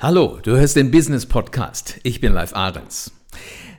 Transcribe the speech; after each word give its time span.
Hallo, 0.00 0.38
du 0.40 0.52
hörst 0.52 0.76
den 0.76 0.92
Business 0.92 1.26
Podcast. 1.26 1.98
Ich 2.04 2.20
bin 2.20 2.32
Live 2.32 2.54
Ahrens. 2.54 3.10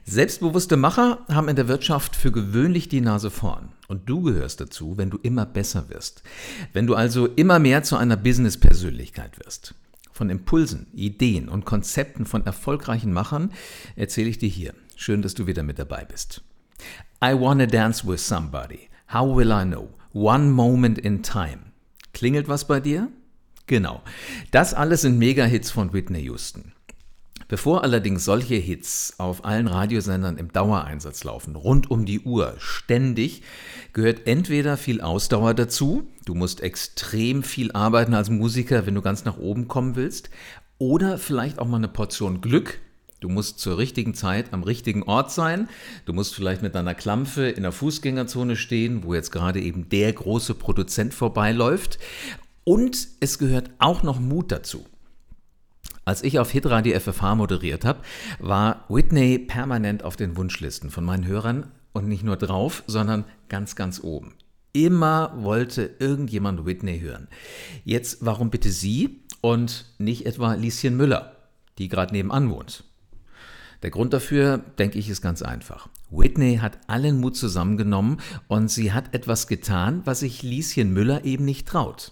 Selbstbewusste 0.03 0.75
Macher 0.75 1.19
haben 1.29 1.47
in 1.47 1.55
der 1.55 1.69
Wirtschaft 1.69 2.13
für 2.13 2.33
gewöhnlich 2.33 2.89
die 2.89 2.99
Nase 2.99 3.31
vorn. 3.31 3.69
Und 3.87 4.09
du 4.09 4.23
gehörst 4.23 4.59
dazu, 4.59 4.97
wenn 4.97 5.09
du 5.09 5.17
immer 5.23 5.45
besser 5.45 5.87
wirst. 5.87 6.21
Wenn 6.73 6.87
du 6.87 6.95
also 6.95 7.27
immer 7.27 7.57
mehr 7.59 7.83
zu 7.83 7.95
einer 7.95 8.17
Business-Persönlichkeit 8.17 9.39
wirst. 9.39 9.75
Von 10.11 10.29
Impulsen, 10.29 10.87
Ideen 10.91 11.47
und 11.47 11.63
Konzepten 11.63 12.25
von 12.25 12.45
erfolgreichen 12.45 13.13
Machern 13.13 13.53
erzähle 13.95 14.27
ich 14.27 14.39
dir 14.39 14.49
hier. 14.49 14.73
Schön, 14.97 15.21
dass 15.21 15.35
du 15.35 15.47
wieder 15.47 15.63
mit 15.63 15.79
dabei 15.79 16.03
bist. 16.03 16.41
I 17.23 17.31
wanna 17.31 17.65
dance 17.65 18.05
with 18.05 18.27
somebody. 18.27 18.89
How 19.13 19.37
will 19.37 19.51
I 19.51 19.63
know? 19.63 19.87
One 20.11 20.49
moment 20.49 20.99
in 20.99 21.23
time. 21.23 21.71
Klingelt 22.11 22.49
was 22.49 22.67
bei 22.67 22.81
dir? 22.81 23.07
Genau. 23.69 24.01
Das 24.49 24.73
alles 24.73 25.01
sind 25.01 25.19
Mega-Hits 25.19 25.69
von 25.69 25.93
Whitney 25.93 26.21
Houston. 26.21 26.73
Bevor 27.47 27.83
allerdings 27.83 28.25
solche 28.25 28.55
Hits 28.55 29.13
auf 29.19 29.45
allen 29.45 29.67
Radiosendern 29.67 30.37
im 30.37 30.51
Dauereinsatz 30.51 31.23
laufen, 31.23 31.55
rund 31.55 31.91
um 31.91 32.03
die 32.03 32.19
Uhr, 32.21 32.55
ständig, 32.57 33.43
gehört 33.93 34.25
entweder 34.25 34.75
viel 34.75 35.01
Ausdauer 35.01 35.53
dazu, 35.53 36.07
du 36.25 36.33
musst 36.33 36.61
extrem 36.61 37.43
viel 37.43 37.71
arbeiten 37.71 38.15
als 38.15 38.31
Musiker, 38.31 38.87
wenn 38.87 38.95
du 38.95 39.03
ganz 39.03 39.23
nach 39.23 39.37
oben 39.37 39.67
kommen 39.67 39.95
willst, 39.95 40.31
oder 40.79 41.19
vielleicht 41.19 41.59
auch 41.59 41.67
mal 41.67 41.77
eine 41.77 41.89
Portion 41.89 42.41
Glück, 42.41 42.79
Du 43.21 43.27
musst 43.27 43.59
zur 43.59 43.77
richtigen 43.77 44.13
Zeit 44.13 44.53
am 44.53 44.63
richtigen 44.63 45.03
Ort 45.03 45.31
sein. 45.31 45.67
Du 46.05 46.13
musst 46.13 46.35
vielleicht 46.35 46.61
mit 46.61 46.73
deiner 46.73 46.95
Klampfe 46.95 47.49
in 47.49 47.63
der 47.63 47.73
Fußgängerzone 47.73 48.55
stehen, 48.55 49.03
wo 49.03 49.13
jetzt 49.13 49.31
gerade 49.31 49.59
eben 49.59 49.89
der 49.89 50.13
große 50.13 50.53
Produzent 50.53 51.13
vorbeiläuft. 51.13 51.99
Und 52.63 53.07
es 53.19 53.39
gehört 53.39 53.71
auch 53.79 54.03
noch 54.03 54.19
Mut 54.19 54.51
dazu. 54.51 54.85
Als 56.05 56.23
ich 56.23 56.39
auf 56.39 56.51
Hitradio 56.51 56.99
FFH 56.99 57.35
moderiert 57.35 57.85
habe, 57.85 57.99
war 58.39 58.85
Whitney 58.89 59.37
permanent 59.37 60.03
auf 60.03 60.15
den 60.15 60.37
Wunschlisten 60.37 60.89
von 60.89 61.05
meinen 61.05 61.27
Hörern 61.27 61.71
und 61.93 62.07
nicht 62.07 62.23
nur 62.23 62.37
drauf, 62.37 62.83
sondern 62.87 63.25
ganz, 63.47 63.75
ganz 63.75 63.99
oben. 64.03 64.33
Immer 64.73 65.33
wollte 65.35 65.95
irgendjemand 65.99 66.65
Whitney 66.65 66.99
hören. 66.99 67.27
Jetzt, 67.83 68.25
warum 68.25 68.49
bitte 68.49 68.71
sie 68.71 69.21
und 69.41 69.85
nicht 69.97 70.25
etwa 70.25 70.53
Lieschen 70.53 70.97
Müller, 70.97 71.35
die 71.77 71.89
gerade 71.89 72.13
nebenan 72.13 72.49
wohnt? 72.49 72.83
Der 73.81 73.91
Grund 73.91 74.13
dafür, 74.13 74.57
denke 74.57 74.99
ich, 74.99 75.09
ist 75.09 75.21
ganz 75.21 75.41
einfach. 75.41 75.89
Whitney 76.11 76.57
hat 76.57 76.77
allen 76.87 77.19
Mut 77.19 77.37
zusammengenommen 77.37 78.17
und 78.47 78.69
sie 78.69 78.91
hat 78.91 79.13
etwas 79.13 79.47
getan, 79.47 80.01
was 80.05 80.19
sich 80.19 80.43
Lieschen 80.43 80.91
Müller 80.91 81.23
eben 81.23 81.45
nicht 81.45 81.67
traut. 81.67 82.11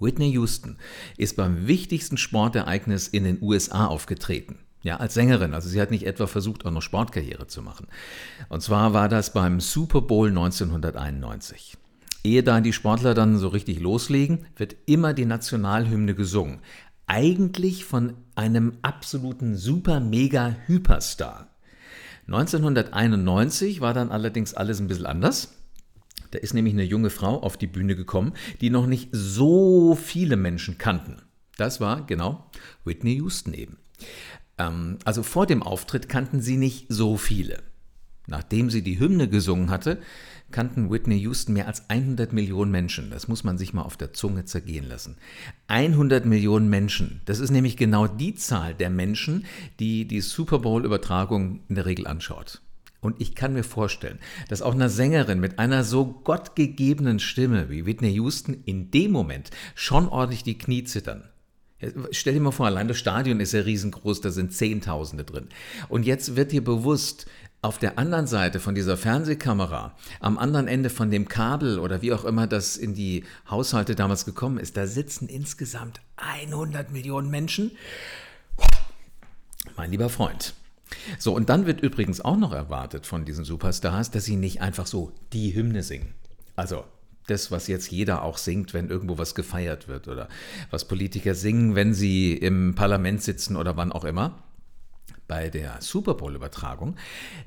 Whitney 0.00 0.30
Houston 0.30 0.78
ist 1.16 1.36
beim 1.36 1.66
wichtigsten 1.66 2.16
Sportereignis 2.16 3.08
in 3.08 3.24
den 3.24 3.38
USA 3.42 3.86
aufgetreten. 3.86 4.58
Ja, 4.82 4.98
als 4.98 5.14
Sängerin. 5.14 5.54
Also 5.54 5.68
sie 5.68 5.80
hat 5.80 5.90
nicht 5.90 6.06
etwa 6.06 6.26
versucht, 6.26 6.64
auch 6.64 6.70
noch 6.70 6.82
Sportkarriere 6.82 7.46
zu 7.46 7.62
machen. 7.62 7.88
Und 8.48 8.62
zwar 8.62 8.92
war 8.92 9.08
das 9.08 9.32
beim 9.32 9.60
Super 9.60 10.02
Bowl 10.02 10.28
1991. 10.28 11.76
Ehe 12.24 12.42
da 12.42 12.60
die 12.60 12.72
Sportler 12.72 13.14
dann 13.14 13.38
so 13.38 13.48
richtig 13.48 13.80
loslegen, 13.80 14.46
wird 14.56 14.76
immer 14.86 15.14
die 15.14 15.24
Nationalhymne 15.24 16.14
gesungen. 16.14 16.60
Eigentlich 17.06 17.84
von 17.84 18.14
einem 18.34 18.74
absoluten 18.82 19.56
super 19.56 19.98
mega 20.00 20.56
Hyperstar. 20.66 21.48
1991 22.26 23.80
war 23.80 23.94
dann 23.94 24.10
allerdings 24.10 24.52
alles 24.52 24.78
ein 24.78 24.88
bisschen 24.88 25.06
anders. 25.06 25.57
Da 26.30 26.38
ist 26.38 26.54
nämlich 26.54 26.74
eine 26.74 26.84
junge 26.84 27.10
Frau 27.10 27.40
auf 27.42 27.56
die 27.56 27.66
Bühne 27.66 27.96
gekommen, 27.96 28.32
die 28.60 28.70
noch 28.70 28.86
nicht 28.86 29.08
so 29.12 29.94
viele 29.94 30.36
Menschen 30.36 30.78
kannten. 30.78 31.22
Das 31.56 31.80
war 31.80 32.06
genau 32.06 32.46
Whitney 32.84 33.14
Houston 33.16 33.54
eben. 33.54 33.78
Ähm, 34.58 34.98
also 35.04 35.22
vor 35.22 35.46
dem 35.46 35.62
Auftritt 35.62 36.08
kannten 36.08 36.40
sie 36.40 36.56
nicht 36.56 36.86
so 36.88 37.16
viele. 37.16 37.62
Nachdem 38.28 38.68
sie 38.68 38.82
die 38.82 39.00
Hymne 39.00 39.26
gesungen 39.28 39.70
hatte, 39.70 39.98
kannten 40.50 40.90
Whitney 40.90 41.16
Houston 41.16 41.54
mehr 41.54 41.66
als 41.66 41.88
100 41.88 42.32
Millionen 42.32 42.70
Menschen. 42.70 43.10
Das 43.10 43.26
muss 43.26 43.42
man 43.42 43.56
sich 43.56 43.72
mal 43.72 43.82
auf 43.82 43.96
der 43.96 44.12
Zunge 44.12 44.44
zergehen 44.44 44.86
lassen. 44.86 45.16
100 45.68 46.26
Millionen 46.26 46.68
Menschen. 46.68 47.22
Das 47.24 47.38
ist 47.38 47.50
nämlich 47.50 47.78
genau 47.78 48.06
die 48.06 48.34
Zahl 48.34 48.74
der 48.74 48.90
Menschen, 48.90 49.46
die 49.80 50.06
die 50.06 50.20
Super 50.20 50.58
Bowl-Übertragung 50.58 51.60
in 51.68 51.74
der 51.74 51.86
Regel 51.86 52.06
anschaut. 52.06 52.60
Und 53.00 53.20
ich 53.20 53.34
kann 53.34 53.52
mir 53.52 53.62
vorstellen, 53.62 54.18
dass 54.48 54.62
auch 54.62 54.74
einer 54.74 54.88
Sängerin 54.88 55.38
mit 55.38 55.58
einer 55.58 55.84
so 55.84 56.04
gottgegebenen 56.06 57.20
Stimme 57.20 57.70
wie 57.70 57.86
Whitney 57.86 58.10
Houston 58.10 58.62
in 58.64 58.90
dem 58.90 59.12
Moment 59.12 59.50
schon 59.74 60.08
ordentlich 60.08 60.42
die 60.42 60.58
Knie 60.58 60.84
zittern. 60.84 61.28
Stell 62.10 62.34
dir 62.34 62.40
mal 62.40 62.50
vor, 62.50 62.66
allein 62.66 62.88
das 62.88 62.98
Stadion 62.98 63.38
ist 63.38 63.52
ja 63.52 63.60
riesengroß, 63.60 64.20
da 64.20 64.30
sind 64.30 64.52
Zehntausende 64.52 65.22
drin. 65.22 65.48
Und 65.88 66.06
jetzt 66.06 66.34
wird 66.34 66.50
dir 66.50 66.64
bewusst, 66.64 67.26
auf 67.60 67.78
der 67.78 67.98
anderen 67.98 68.28
Seite 68.28 68.60
von 68.60 68.74
dieser 68.74 68.96
Fernsehkamera, 68.96 69.96
am 70.20 70.38
anderen 70.38 70.68
Ende 70.68 70.90
von 70.90 71.10
dem 71.10 71.26
Kabel 71.26 71.80
oder 71.80 72.02
wie 72.02 72.12
auch 72.12 72.24
immer 72.24 72.46
das 72.46 72.76
in 72.76 72.94
die 72.94 73.24
Haushalte 73.50 73.96
damals 73.96 74.24
gekommen 74.24 74.58
ist, 74.58 74.76
da 74.76 74.86
sitzen 74.86 75.28
insgesamt 75.28 76.00
100 76.16 76.92
Millionen 76.92 77.30
Menschen. 77.30 77.72
Mein 79.76 79.90
lieber 79.90 80.08
Freund, 80.08 80.54
so, 81.18 81.34
und 81.34 81.48
dann 81.48 81.66
wird 81.66 81.80
übrigens 81.80 82.20
auch 82.20 82.36
noch 82.36 82.52
erwartet 82.52 83.06
von 83.06 83.24
diesen 83.24 83.44
Superstars, 83.44 84.10
dass 84.10 84.24
sie 84.24 84.36
nicht 84.36 84.60
einfach 84.60 84.86
so 84.86 85.12
die 85.32 85.54
Hymne 85.54 85.82
singen. 85.82 86.14
Also 86.56 86.84
das, 87.26 87.50
was 87.50 87.66
jetzt 87.66 87.90
jeder 87.90 88.22
auch 88.22 88.38
singt, 88.38 88.74
wenn 88.74 88.88
irgendwo 88.88 89.18
was 89.18 89.34
gefeiert 89.34 89.88
wird 89.88 90.08
oder 90.08 90.28
was 90.70 90.86
Politiker 90.86 91.34
singen, 91.34 91.74
wenn 91.74 91.94
sie 91.94 92.32
im 92.32 92.74
Parlament 92.74 93.22
sitzen 93.22 93.56
oder 93.56 93.76
wann 93.76 93.92
auch 93.92 94.04
immer. 94.04 94.42
Bei 95.26 95.50
der 95.50 95.76
Super 95.80 96.14
Bowl-Übertragung, 96.14 96.96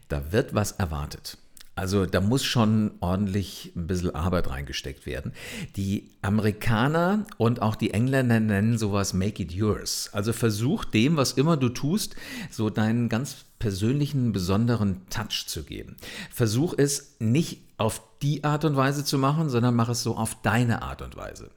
da 0.07 0.31
wird 0.31 0.53
was 0.53 0.73
erwartet. 0.73 1.39
Also 1.73 2.05
da 2.05 2.19
muss 2.19 2.43
schon 2.43 2.91
ordentlich 2.99 3.71
ein 3.75 3.87
bisschen 3.87 4.13
Arbeit 4.13 4.49
reingesteckt 4.49 5.05
werden. 5.05 5.31
Die 5.77 6.11
Amerikaner 6.21 7.25
und 7.37 7.61
auch 7.61 7.75
die 7.75 7.91
Engländer 7.91 8.39
nennen 8.39 8.77
sowas 8.77 9.13
Make 9.13 9.43
it 9.43 9.53
yours. 9.53 10.09
Also 10.11 10.33
versuch 10.33 10.83
dem, 10.83 11.15
was 11.15 11.33
immer 11.33 11.55
du 11.55 11.69
tust, 11.69 12.15
so 12.49 12.69
deinen 12.69 13.07
ganz 13.07 13.45
persönlichen, 13.57 14.33
besonderen 14.33 15.07
Touch 15.09 15.45
zu 15.47 15.63
geben. 15.63 15.95
Versuch 16.29 16.73
es 16.77 17.15
nicht 17.19 17.61
auf 17.77 18.01
die 18.21 18.43
Art 18.43 18.65
und 18.65 18.75
Weise 18.75 19.05
zu 19.05 19.17
machen, 19.17 19.49
sondern 19.49 19.75
mach 19.75 19.89
es 19.89 20.03
so 20.03 20.17
auf 20.17 20.41
deine 20.41 20.81
Art 20.81 21.01
und 21.01 21.15
Weise. 21.15 21.49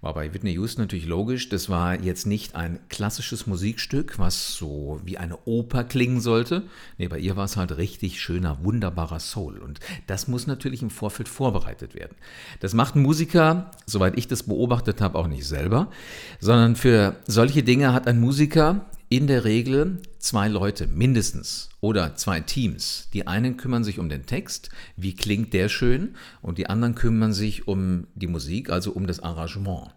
War 0.00 0.14
bei 0.14 0.32
Whitney 0.32 0.52
Houston 0.52 0.80
natürlich 0.80 1.04
logisch. 1.04 1.50
Das 1.50 1.68
war 1.68 2.00
jetzt 2.00 2.26
nicht 2.26 2.54
ein 2.54 2.78
klassisches 2.88 3.46
Musikstück, 3.46 4.18
was 4.18 4.54
so 4.54 4.98
wie 5.04 5.18
eine 5.18 5.36
Oper 5.44 5.84
klingen 5.84 6.20
sollte. 6.20 6.62
Nee, 6.96 7.08
bei 7.08 7.18
ihr 7.18 7.36
war 7.36 7.44
es 7.44 7.58
halt 7.58 7.76
richtig 7.76 8.18
schöner, 8.20 8.64
wunderbarer 8.64 9.20
Soul. 9.20 9.58
Und 9.58 9.78
das 10.06 10.26
muss 10.26 10.46
natürlich 10.46 10.80
im 10.80 10.88
Vorfeld 10.88 11.28
vorbereitet 11.28 11.94
werden. 11.94 12.16
Das 12.60 12.72
macht 12.72 12.96
ein 12.96 13.02
Musiker, 13.02 13.70
soweit 13.84 14.16
ich 14.16 14.26
das 14.26 14.44
beobachtet 14.44 15.02
habe, 15.02 15.18
auch 15.18 15.26
nicht 15.26 15.46
selber, 15.46 15.88
sondern 16.38 16.76
für 16.76 17.16
solche 17.26 17.62
Dinge 17.62 17.92
hat 17.92 18.06
ein 18.06 18.20
Musiker 18.20 18.86
in 19.10 19.26
der 19.26 19.44
Regel 19.44 19.98
zwei 20.20 20.46
Leute 20.46 20.86
mindestens 20.86 21.68
oder 21.80 22.14
zwei 22.14 22.40
Teams. 22.40 23.08
Die 23.12 23.26
einen 23.26 23.56
kümmern 23.56 23.82
sich 23.82 23.98
um 23.98 24.08
den 24.08 24.24
Text, 24.24 24.70
wie 24.96 25.16
klingt 25.16 25.52
der 25.52 25.68
schön, 25.68 26.14
und 26.42 26.58
die 26.58 26.68
anderen 26.68 26.94
kümmern 26.94 27.32
sich 27.32 27.66
um 27.66 28.06
die 28.14 28.28
Musik, 28.28 28.70
also 28.70 28.92
um 28.92 29.08
das 29.08 29.18
Arrangement. 29.18 29.90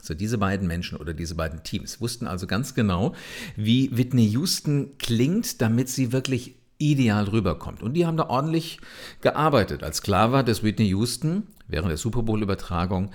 So 0.00 0.14
diese 0.14 0.38
beiden 0.38 0.68
Menschen 0.68 0.96
oder 0.96 1.12
diese 1.12 1.34
beiden 1.34 1.64
Teams 1.64 2.00
wussten 2.00 2.28
also 2.28 2.46
ganz 2.46 2.74
genau, 2.74 3.16
wie 3.56 3.94
Whitney 3.96 4.28
Houston 4.28 4.96
klingt, 4.98 5.60
damit 5.60 5.88
sie 5.88 6.12
wirklich 6.12 6.54
ideal 6.80 7.24
rüberkommt. 7.24 7.82
Und 7.82 7.94
die 7.94 8.06
haben 8.06 8.16
da 8.16 8.28
ordentlich 8.28 8.80
gearbeitet. 9.20 9.84
Als 9.84 10.02
klar 10.02 10.32
war, 10.32 10.42
dass 10.42 10.64
Whitney 10.64 10.88
Houston 10.88 11.46
während 11.68 11.90
der 11.90 11.96
Super 11.96 12.22
Bowl-Übertragung 12.22 13.10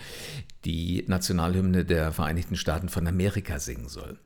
die 0.64 1.04
Nationalhymne 1.08 1.86
der 1.86 2.12
Vereinigten 2.12 2.56
Staaten 2.56 2.90
von 2.90 3.06
Amerika 3.08 3.60
singen 3.60 3.90
soll. 3.90 4.18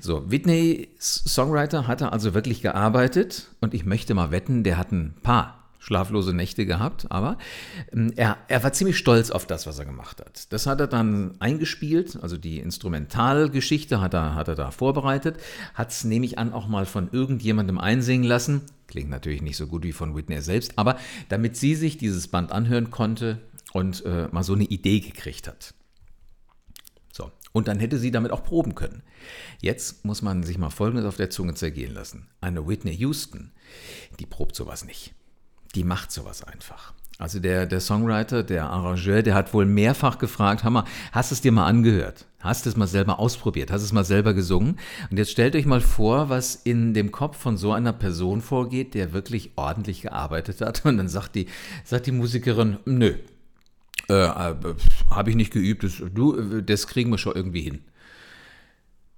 So, 0.00 0.30
Whitney 0.30 0.88
Songwriter 0.98 1.86
hatte 1.86 2.12
also 2.12 2.34
wirklich 2.34 2.60
gearbeitet 2.60 3.48
und 3.60 3.72
ich 3.74 3.86
möchte 3.86 4.14
mal 4.14 4.30
wetten, 4.30 4.64
der 4.64 4.76
hat 4.76 4.92
ein 4.92 5.14
paar 5.22 5.58
schlaflose 5.78 6.34
Nächte 6.34 6.66
gehabt, 6.66 7.06
aber 7.10 7.38
ähm, 7.92 8.12
er, 8.16 8.36
er 8.48 8.62
war 8.62 8.72
ziemlich 8.72 8.98
stolz 8.98 9.30
auf 9.30 9.46
das, 9.46 9.66
was 9.66 9.78
er 9.78 9.86
gemacht 9.86 10.20
hat. 10.20 10.52
Das 10.52 10.66
hat 10.66 10.80
er 10.80 10.88
dann 10.88 11.36
eingespielt, 11.38 12.18
also 12.20 12.36
die 12.36 12.58
Instrumentalgeschichte 12.58 14.00
hat 14.00 14.12
er, 14.12 14.34
hat 14.34 14.48
er 14.48 14.56
da 14.56 14.70
vorbereitet, 14.70 15.38
hat 15.74 15.90
es, 15.90 16.04
nehme 16.04 16.26
ich 16.26 16.36
an, 16.36 16.52
auch 16.52 16.66
mal 16.66 16.84
von 16.84 17.08
irgendjemandem 17.12 17.78
einsingen 17.78 18.26
lassen. 18.26 18.62
Klingt 18.88 19.10
natürlich 19.10 19.42
nicht 19.42 19.56
so 19.56 19.66
gut 19.66 19.84
wie 19.84 19.92
von 19.92 20.16
Whitney 20.16 20.40
selbst, 20.42 20.72
aber 20.76 20.98
damit 21.28 21.56
sie 21.56 21.74
sich 21.74 21.98
dieses 21.98 22.26
Band 22.26 22.50
anhören 22.50 22.90
konnte 22.90 23.40
und 23.72 24.04
äh, 24.04 24.28
mal 24.32 24.42
so 24.42 24.54
eine 24.54 24.64
Idee 24.64 25.00
gekriegt 25.00 25.46
hat. 25.46 25.74
So, 27.12 27.30
und 27.52 27.68
dann 27.68 27.78
hätte 27.78 27.98
sie 27.98 28.10
damit 28.10 28.32
auch 28.32 28.42
proben 28.42 28.74
können. 28.74 29.02
Jetzt 29.60 30.04
muss 30.04 30.22
man 30.22 30.42
sich 30.42 30.58
mal 30.58 30.70
Folgendes 30.70 31.06
auf 31.06 31.16
der 31.16 31.30
Zunge 31.30 31.54
zergehen 31.54 31.94
lassen. 31.94 32.28
Eine 32.40 32.66
Whitney 32.66 32.94
Houston, 32.96 33.52
die 34.18 34.26
probt 34.26 34.56
sowas 34.56 34.84
nicht 34.84 35.14
die 35.74 35.84
macht 35.84 36.10
sowas 36.10 36.42
einfach. 36.44 36.94
Also 37.18 37.40
der, 37.40 37.66
der 37.66 37.80
Songwriter, 37.80 38.44
der 38.44 38.70
Arrangeur, 38.70 39.22
der 39.22 39.34
hat 39.34 39.52
wohl 39.52 39.66
mehrfach 39.66 40.18
gefragt, 40.18 40.62
Hammer, 40.62 40.84
hast 41.10 41.32
du 41.32 41.34
es 41.34 41.40
dir 41.40 41.50
mal 41.50 41.66
angehört? 41.66 42.26
Hast 42.38 42.64
du 42.64 42.70
es 42.70 42.76
mal 42.76 42.86
selber 42.86 43.18
ausprobiert? 43.18 43.72
Hast 43.72 43.82
du 43.82 43.86
es 43.86 43.92
mal 43.92 44.04
selber 44.04 44.34
gesungen? 44.34 44.78
Und 45.10 45.16
jetzt 45.16 45.32
stellt 45.32 45.56
euch 45.56 45.66
mal 45.66 45.80
vor, 45.80 46.28
was 46.28 46.54
in 46.54 46.94
dem 46.94 47.10
Kopf 47.10 47.36
von 47.36 47.56
so 47.56 47.72
einer 47.72 47.92
Person 47.92 48.40
vorgeht, 48.40 48.94
der 48.94 49.12
wirklich 49.12 49.50
ordentlich 49.56 50.02
gearbeitet 50.02 50.60
hat. 50.60 50.84
Und 50.86 50.98
dann 50.98 51.08
sagt 51.08 51.34
die, 51.34 51.48
sagt 51.82 52.06
die 52.06 52.12
Musikerin, 52.12 52.78
nö, 52.84 53.14
äh, 54.08 54.14
äh, 54.14 54.54
habe 55.10 55.30
ich 55.30 55.36
nicht 55.36 55.52
geübt, 55.52 55.82
das, 55.82 56.00
du, 56.14 56.60
das 56.60 56.86
kriegen 56.86 57.10
wir 57.10 57.18
schon 57.18 57.34
irgendwie 57.34 57.62
hin. 57.62 57.80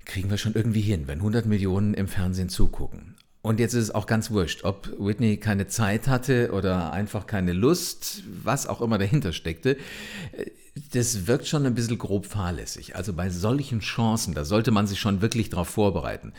Kriegen 0.06 0.30
wir 0.30 0.38
schon 0.38 0.54
irgendwie 0.54 0.80
hin, 0.80 1.06
wenn 1.06 1.18
100 1.18 1.44
Millionen 1.44 1.92
im 1.92 2.08
Fernsehen 2.08 2.48
zugucken. 2.48 3.16
Und 3.42 3.58
jetzt 3.58 3.72
ist 3.72 3.84
es 3.84 3.94
auch 3.94 4.06
ganz 4.06 4.30
wurscht, 4.30 4.64
ob 4.64 4.94
Whitney 4.98 5.38
keine 5.38 5.66
Zeit 5.66 6.08
hatte 6.08 6.52
oder 6.52 6.92
einfach 6.92 7.26
keine 7.26 7.54
Lust, 7.54 8.22
was 8.42 8.66
auch 8.66 8.82
immer 8.82 8.98
dahinter 8.98 9.32
steckte. 9.32 9.78
Das 10.92 11.26
wirkt 11.26 11.48
schon 11.48 11.64
ein 11.64 11.74
bisschen 11.74 11.98
grob 11.98 12.26
fahrlässig. 12.26 12.96
Also 12.96 13.14
bei 13.14 13.30
solchen 13.30 13.80
Chancen, 13.80 14.34
da 14.34 14.44
sollte 14.44 14.72
man 14.72 14.86
sich 14.86 15.00
schon 15.00 15.22
wirklich 15.22 15.48
darauf 15.48 15.68
vorbereiten. 15.68 16.34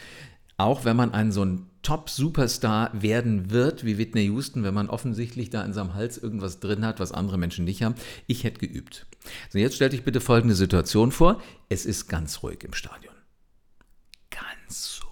Auch 0.57 0.85
wenn 0.85 0.95
man 0.95 1.11
ein 1.11 1.31
so 1.31 1.43
ein 1.43 1.65
Top-Superstar 1.81 2.91
werden 2.93 3.49
wird, 3.49 3.83
wie 3.83 3.97
Whitney 3.97 4.25
Houston, 4.25 4.63
wenn 4.63 4.75
man 4.75 4.87
offensichtlich 4.87 5.49
da 5.49 5.63
in 5.63 5.73
seinem 5.73 5.95
Hals 5.95 6.19
irgendwas 6.19 6.59
drin 6.59 6.85
hat, 6.85 6.99
was 6.99 7.11
andere 7.11 7.39
Menschen 7.39 7.65
nicht 7.65 7.81
haben. 7.81 7.95
Ich 8.27 8.43
hätte 8.43 8.59
geübt. 8.59 9.07
So, 9.49 9.57
jetzt 9.57 9.75
stell 9.75 9.89
dich 9.89 10.03
bitte 10.03 10.21
folgende 10.21 10.53
Situation 10.53 11.11
vor. 11.11 11.41
Es 11.69 11.87
ist 11.87 12.07
ganz 12.07 12.43
ruhig 12.43 12.63
im 12.63 12.73
Stadion. 12.73 13.15
Ganz 14.29 14.99
ruhig. 15.03 15.10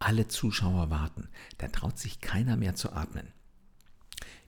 Alle 0.00 0.26
Zuschauer 0.26 0.90
warten. 0.90 1.28
Da 1.58 1.68
traut 1.68 1.98
sich 1.98 2.20
keiner 2.20 2.56
mehr 2.56 2.74
zu 2.74 2.92
atmen. 2.92 3.28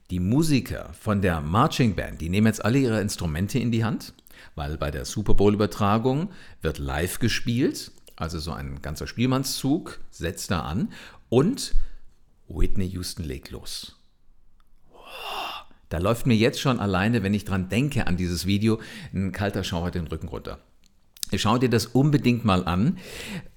Die 0.09 0.19
Musiker 0.19 0.93
von 0.93 1.21
der 1.21 1.39
Marching 1.39 1.95
Band, 1.95 2.19
die 2.19 2.27
nehmen 2.27 2.47
jetzt 2.47 2.65
alle 2.65 2.79
ihre 2.79 2.99
Instrumente 2.99 3.57
in 3.57 3.71
die 3.71 3.85
Hand, 3.85 4.13
weil 4.55 4.77
bei 4.77 4.91
der 4.91 5.05
Super 5.05 5.33
Bowl-Übertragung 5.33 6.29
wird 6.61 6.77
live 6.77 7.19
gespielt 7.19 7.93
also 8.15 8.39
so 8.39 8.51
ein 8.51 8.81
ganzer 8.81 9.07
Spielmannszug 9.07 9.99
setzt 10.11 10.51
da 10.51 10.61
an 10.61 10.91
und 11.29 11.73
Whitney 12.47 12.87
Houston 12.89 13.23
legt 13.23 13.51
los. 13.51 13.97
Da 15.89 15.97
läuft 15.99 16.25
mir 16.25 16.35
jetzt 16.35 16.59
schon 16.59 16.79
alleine, 16.79 17.21
wenn 17.23 17.33
ich 17.33 17.45
dran 17.45 17.69
denke 17.69 18.07
an 18.07 18.17
dieses 18.17 18.45
Video, 18.45 18.79
ein 19.13 19.31
kalter 19.31 19.63
Schauer 19.63 19.91
den 19.91 20.07
Rücken 20.07 20.27
runter. 20.27 20.59
Schau 21.37 21.57
dir 21.57 21.69
das 21.69 21.87
unbedingt 21.87 22.45
mal 22.45 22.65
an. 22.65 22.97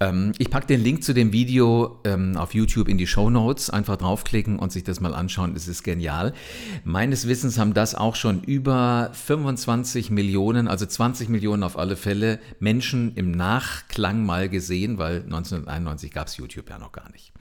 Ähm, 0.00 0.32
ich 0.38 0.50
packe 0.50 0.66
den 0.66 0.82
Link 0.82 1.04
zu 1.04 1.12
dem 1.12 1.32
Video 1.32 2.00
ähm, 2.04 2.36
auf 2.36 2.54
YouTube 2.54 2.88
in 2.88 2.98
die 2.98 3.06
Show 3.06 3.30
Notes. 3.30 3.70
Einfach 3.70 3.96
draufklicken 3.96 4.58
und 4.58 4.72
sich 4.72 4.84
das 4.84 5.00
mal 5.00 5.14
anschauen. 5.14 5.54
Es 5.56 5.68
ist 5.68 5.82
genial. 5.82 6.32
Meines 6.84 7.26
Wissens 7.26 7.58
haben 7.58 7.74
das 7.74 7.94
auch 7.94 8.14
schon 8.14 8.42
über 8.42 9.10
25 9.12 10.10
Millionen, 10.10 10.68
also 10.68 10.86
20 10.86 11.28
Millionen 11.28 11.62
auf 11.62 11.78
alle 11.78 11.96
Fälle, 11.96 12.38
Menschen 12.60 13.14
im 13.14 13.30
Nachklang 13.30 14.24
mal 14.24 14.48
gesehen, 14.48 14.98
weil 14.98 15.22
1991 15.22 16.12
gab 16.12 16.28
es 16.28 16.36
YouTube 16.36 16.68
ja 16.70 16.78
noch 16.78 16.92
gar 16.92 17.10
nicht. 17.12 17.32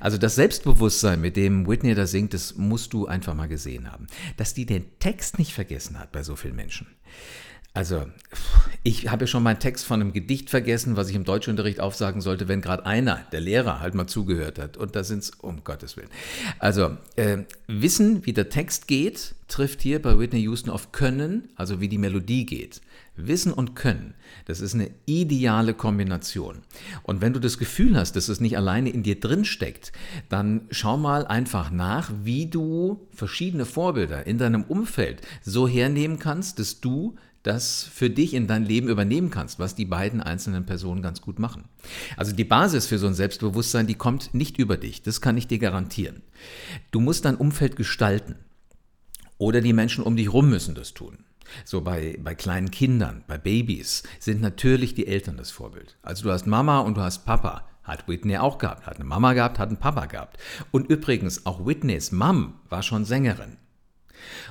Also 0.00 0.18
das 0.18 0.34
Selbstbewusstsein, 0.34 1.20
mit 1.20 1.36
dem 1.36 1.66
Whitney 1.66 1.94
da 1.94 2.06
singt, 2.06 2.34
das 2.34 2.56
musst 2.56 2.92
du 2.92 3.06
einfach 3.06 3.34
mal 3.34 3.48
gesehen 3.48 3.90
haben. 3.90 4.06
Dass 4.36 4.54
die 4.54 4.66
den 4.66 4.98
Text 4.98 5.38
nicht 5.38 5.52
vergessen 5.52 5.98
hat 5.98 6.12
bei 6.12 6.22
so 6.22 6.36
vielen 6.36 6.56
Menschen. 6.56 6.86
Also, 7.74 8.06
ich 8.82 9.08
habe 9.08 9.24
ja 9.24 9.26
schon 9.26 9.42
meinen 9.42 9.60
Text 9.60 9.84
von 9.84 10.00
einem 10.00 10.12
Gedicht 10.12 10.50
vergessen, 10.50 10.96
was 10.96 11.08
ich 11.10 11.14
im 11.14 11.24
Deutschunterricht 11.24 11.80
aufsagen 11.80 12.20
sollte, 12.20 12.48
wenn 12.48 12.60
gerade 12.60 12.86
einer, 12.86 13.26
der 13.30 13.40
Lehrer, 13.40 13.80
halt 13.80 13.94
mal 13.94 14.06
zugehört 14.06 14.58
hat. 14.58 14.76
Und 14.76 14.96
da 14.96 15.04
sind 15.04 15.20
es, 15.20 15.30
um 15.30 15.62
Gottes 15.62 15.96
Willen. 15.96 16.08
Also, 16.58 16.96
äh, 17.16 17.38
Wissen, 17.66 18.26
wie 18.26 18.32
der 18.32 18.48
Text 18.48 18.88
geht, 18.88 19.34
trifft 19.46 19.82
hier 19.82 20.02
bei 20.02 20.18
Whitney 20.18 20.40
Houston 20.40 20.70
auf 20.70 20.92
Können, 20.92 21.50
also 21.56 21.80
wie 21.80 21.88
die 21.88 21.98
Melodie 21.98 22.46
geht. 22.46 22.80
Wissen 23.16 23.52
und 23.52 23.74
Können, 23.74 24.14
das 24.46 24.60
ist 24.60 24.74
eine 24.74 24.90
ideale 25.06 25.74
Kombination. 25.74 26.62
Und 27.02 27.20
wenn 27.20 27.32
du 27.32 27.40
das 27.40 27.58
Gefühl 27.58 27.96
hast, 27.96 28.14
dass 28.14 28.28
es 28.28 28.40
nicht 28.40 28.56
alleine 28.56 28.90
in 28.90 29.02
dir 29.02 29.18
drin 29.18 29.44
steckt, 29.44 29.92
dann 30.28 30.62
schau 30.70 30.96
mal 30.96 31.26
einfach 31.26 31.70
nach, 31.70 32.12
wie 32.22 32.46
du 32.46 33.08
verschiedene 33.12 33.66
Vorbilder 33.66 34.26
in 34.26 34.38
deinem 34.38 34.62
Umfeld 34.62 35.20
so 35.42 35.66
hernehmen 35.66 36.18
kannst, 36.18 36.58
dass 36.58 36.80
du 36.80 37.16
das 37.42 37.84
für 37.84 38.10
dich 38.10 38.34
in 38.34 38.46
dein 38.46 38.64
Leben 38.64 38.88
übernehmen 38.88 39.30
kannst, 39.30 39.58
was 39.58 39.74
die 39.74 39.84
beiden 39.84 40.20
einzelnen 40.20 40.66
Personen 40.66 41.02
ganz 41.02 41.20
gut 41.20 41.38
machen. 41.38 41.64
Also 42.16 42.32
die 42.32 42.44
Basis 42.44 42.86
für 42.86 42.98
so 42.98 43.06
ein 43.06 43.14
Selbstbewusstsein, 43.14 43.86
die 43.86 43.94
kommt 43.94 44.34
nicht 44.34 44.58
über 44.58 44.76
dich, 44.76 45.02
das 45.02 45.20
kann 45.20 45.36
ich 45.36 45.46
dir 45.46 45.58
garantieren. 45.58 46.22
Du 46.90 47.00
musst 47.00 47.24
dein 47.24 47.36
Umfeld 47.36 47.76
gestalten 47.76 48.36
oder 49.38 49.60
die 49.60 49.72
Menschen 49.72 50.04
um 50.04 50.16
dich 50.16 50.32
rum 50.32 50.50
müssen 50.50 50.74
das 50.74 50.94
tun. 50.94 51.24
So 51.64 51.80
bei, 51.80 52.18
bei 52.22 52.34
kleinen 52.34 52.70
Kindern, 52.70 53.24
bei 53.26 53.38
Babys 53.38 54.02
sind 54.18 54.42
natürlich 54.42 54.94
die 54.94 55.06
Eltern 55.06 55.36
das 55.36 55.50
Vorbild. 55.50 55.96
Also 56.02 56.24
du 56.24 56.30
hast 56.30 56.46
Mama 56.46 56.80
und 56.80 56.96
du 56.96 57.00
hast 57.00 57.24
Papa. 57.24 57.64
Hat 57.84 58.06
Whitney 58.06 58.36
auch 58.36 58.58
gehabt. 58.58 58.86
Hat 58.86 58.96
eine 58.96 59.06
Mama 59.06 59.32
gehabt, 59.32 59.58
hat 59.58 59.68
einen 59.68 59.78
Papa 59.78 60.04
gehabt. 60.04 60.36
Und 60.70 60.90
übrigens, 60.90 61.46
auch 61.46 61.64
Whitneys 61.64 62.12
Mom 62.12 62.60
war 62.68 62.82
schon 62.82 63.06
Sängerin. 63.06 63.56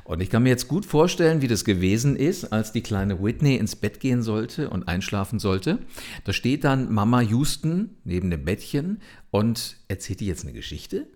Und 0.03 0.21
ich 0.21 0.29
kann 0.29 0.43
mir 0.43 0.49
jetzt 0.49 0.67
gut 0.67 0.85
vorstellen, 0.85 1.41
wie 1.41 1.47
das 1.47 1.65
gewesen 1.65 2.15
ist, 2.15 2.51
als 2.51 2.71
die 2.71 2.81
kleine 2.81 3.21
Whitney 3.21 3.55
ins 3.55 3.75
Bett 3.75 3.99
gehen 3.99 4.21
sollte 4.21 4.69
und 4.69 4.87
einschlafen 4.87 5.39
sollte. 5.39 5.79
Da 6.23 6.33
steht 6.33 6.63
dann 6.63 6.93
Mama 6.93 7.21
Houston 7.21 7.97
neben 8.03 8.29
dem 8.31 8.45
Bettchen 8.45 9.01
und 9.31 9.77
erzählt 9.87 10.21
ihr 10.21 10.27
jetzt 10.27 10.43
eine 10.43 10.53
Geschichte? 10.53 11.07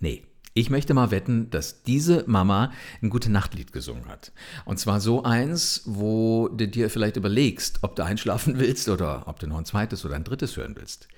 Nee. 0.00 0.24
Ich 0.54 0.68
möchte 0.68 0.92
mal 0.92 1.10
wetten, 1.10 1.48
dass 1.48 1.82
diese 1.82 2.24
Mama 2.26 2.72
ein 3.00 3.08
gute 3.08 3.32
Nachtlied 3.32 3.72
gesungen 3.72 4.06
hat. 4.08 4.32
Und 4.66 4.78
zwar 4.78 5.00
so 5.00 5.22
eins, 5.22 5.80
wo 5.86 6.48
du 6.48 6.68
dir 6.68 6.90
vielleicht 6.90 7.16
überlegst, 7.16 7.78
ob 7.80 7.96
du 7.96 8.04
einschlafen 8.04 8.58
willst 8.58 8.90
oder 8.90 9.26
ob 9.28 9.38
du 9.38 9.46
noch 9.46 9.56
ein 9.56 9.64
zweites 9.64 10.04
oder 10.04 10.14
ein 10.14 10.24
drittes 10.24 10.58
hören 10.58 10.76
willst. 10.76 11.08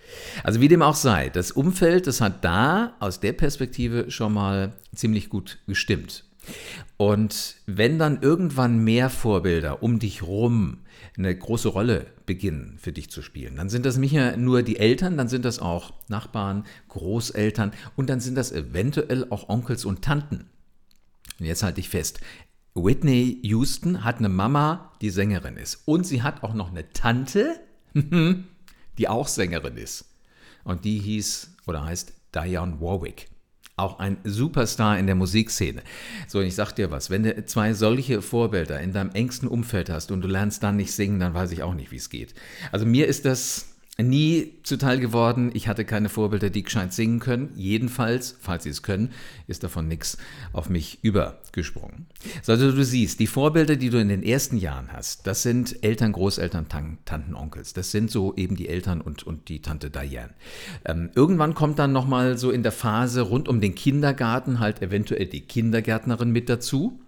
Also 0.44 0.60
wie 0.60 0.68
dem 0.68 0.82
auch 0.82 0.94
sei, 0.94 1.30
das 1.30 1.50
Umfeld, 1.50 2.06
das 2.06 2.20
hat 2.20 2.44
da 2.44 2.94
aus 3.00 3.18
der 3.18 3.32
Perspektive 3.32 4.08
schon 4.10 4.32
mal 4.32 4.72
ziemlich 4.94 5.30
gut 5.30 5.58
gestimmt. 5.66 6.24
Und 6.96 7.56
wenn 7.66 7.98
dann 7.98 8.22
irgendwann 8.22 8.82
mehr 8.82 9.10
Vorbilder 9.10 9.82
um 9.82 9.98
dich 9.98 10.22
rum 10.22 10.78
eine 11.16 11.36
große 11.36 11.68
Rolle 11.68 12.06
beginnen 12.26 12.78
für 12.80 12.92
dich 12.92 13.10
zu 13.10 13.22
spielen, 13.22 13.56
dann 13.56 13.68
sind 13.68 13.84
das 13.86 13.96
nicht 13.96 14.14
nur 14.36 14.62
die 14.62 14.78
Eltern, 14.78 15.16
dann 15.16 15.28
sind 15.28 15.44
das 15.44 15.58
auch 15.58 15.92
Nachbarn, 16.08 16.64
Großeltern 16.88 17.72
und 17.96 18.10
dann 18.10 18.20
sind 18.20 18.36
das 18.36 18.52
eventuell 18.52 19.26
auch 19.30 19.48
Onkels 19.48 19.84
und 19.84 20.02
Tanten. 20.02 20.46
Und 21.38 21.46
jetzt 21.46 21.62
halte 21.62 21.80
ich 21.80 21.88
fest, 21.88 22.20
Whitney 22.74 23.38
Houston 23.42 24.04
hat 24.04 24.18
eine 24.18 24.28
Mama, 24.28 24.92
die 25.00 25.10
Sängerin 25.10 25.56
ist. 25.56 25.82
Und 25.84 26.06
sie 26.06 26.22
hat 26.22 26.42
auch 26.42 26.54
noch 26.54 26.70
eine 26.70 26.90
Tante, 26.92 27.60
die 28.98 29.08
auch 29.08 29.28
Sängerin 29.28 29.76
ist. 29.76 30.06
Und 30.64 30.84
die 30.84 30.98
hieß 30.98 31.54
oder 31.66 31.84
heißt 31.84 32.12
Diane 32.34 32.80
Warwick 32.80 33.28
auch 33.76 33.98
ein 33.98 34.18
Superstar 34.24 34.98
in 34.98 35.06
der 35.06 35.16
Musikszene. 35.16 35.82
So, 36.28 36.40
ich 36.40 36.54
sag 36.54 36.72
dir 36.72 36.90
was, 36.90 37.10
wenn 37.10 37.24
du 37.24 37.44
zwei 37.44 37.72
solche 37.74 38.22
Vorbilder 38.22 38.80
in 38.80 38.92
deinem 38.92 39.10
engsten 39.10 39.48
Umfeld 39.48 39.90
hast 39.90 40.12
und 40.12 40.22
du 40.22 40.28
lernst 40.28 40.62
dann 40.62 40.76
nicht 40.76 40.92
singen, 40.92 41.18
dann 41.18 41.34
weiß 41.34 41.50
ich 41.52 41.62
auch 41.62 41.74
nicht, 41.74 41.90
wie 41.90 41.96
es 41.96 42.08
geht. 42.08 42.34
Also 42.70 42.86
mir 42.86 43.08
ist 43.08 43.24
das 43.24 43.73
nie 44.02 44.54
zuteil 44.64 44.98
geworden. 44.98 45.50
Ich 45.54 45.68
hatte 45.68 45.84
keine 45.84 46.08
Vorbilder, 46.08 46.50
die 46.50 46.64
gescheit 46.64 46.92
singen 46.92 47.20
können. 47.20 47.52
Jedenfalls, 47.54 48.36
falls 48.40 48.64
sie 48.64 48.70
es 48.70 48.82
können, 48.82 49.10
ist 49.46 49.62
davon 49.62 49.86
nichts 49.86 50.18
auf 50.52 50.68
mich 50.68 50.98
übergesprungen. 51.02 52.06
Also 52.46 52.72
du 52.72 52.84
siehst, 52.84 53.20
die 53.20 53.28
Vorbilder, 53.28 53.76
die 53.76 53.90
du 53.90 53.98
in 54.00 54.08
den 54.08 54.24
ersten 54.24 54.56
Jahren 54.56 54.92
hast, 54.92 55.26
das 55.28 55.42
sind 55.42 55.84
Eltern, 55.84 56.12
Großeltern, 56.12 56.66
Tanten, 56.68 57.34
Onkels. 57.34 57.72
Das 57.72 57.92
sind 57.92 58.10
so 58.10 58.34
eben 58.34 58.56
die 58.56 58.68
Eltern 58.68 59.00
und, 59.00 59.22
und 59.22 59.48
die 59.48 59.62
Tante 59.62 59.90
Diane. 59.90 60.34
Ähm, 60.84 61.10
irgendwann 61.14 61.54
kommt 61.54 61.78
dann 61.78 61.92
nochmal 61.92 62.36
so 62.36 62.50
in 62.50 62.64
der 62.64 62.72
Phase 62.72 63.20
rund 63.20 63.48
um 63.48 63.60
den 63.60 63.76
Kindergarten 63.76 64.58
halt 64.58 64.82
eventuell 64.82 65.26
die 65.26 65.42
Kindergärtnerin 65.42 66.30
mit 66.30 66.48
dazu. 66.48 66.98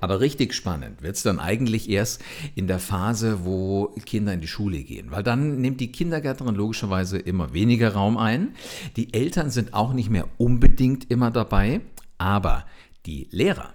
Aber 0.00 0.20
richtig 0.20 0.54
spannend 0.54 1.02
wird 1.02 1.16
es 1.16 1.22
dann 1.22 1.40
eigentlich 1.40 1.88
erst 1.88 2.22
in 2.54 2.66
der 2.66 2.78
Phase, 2.78 3.44
wo 3.44 3.94
Kinder 4.04 4.32
in 4.32 4.40
die 4.40 4.48
Schule 4.48 4.82
gehen, 4.82 5.10
weil 5.10 5.22
dann 5.22 5.60
nimmt 5.60 5.80
die 5.80 5.92
Kindergärtnerin 5.92 6.54
logischerweise 6.54 7.18
immer 7.18 7.52
weniger 7.52 7.92
Raum 7.92 8.16
ein. 8.16 8.54
Die 8.96 9.14
Eltern 9.14 9.50
sind 9.50 9.74
auch 9.74 9.92
nicht 9.92 10.10
mehr 10.10 10.28
unbedingt 10.38 11.10
immer 11.10 11.30
dabei, 11.30 11.80
aber 12.18 12.66
die 13.06 13.28
Lehrer, 13.30 13.72